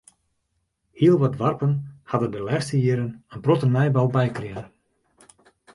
Hiel 0.99 1.17
wat 1.21 1.35
doarpen 1.39 1.71
ha 2.09 2.15
der 2.21 2.31
de 2.35 2.41
lêste 2.47 2.75
jierren 2.83 3.15
in 3.33 3.43
protte 3.43 3.67
nijbou 3.69 4.07
by 4.15 4.27
krige. 4.37 4.63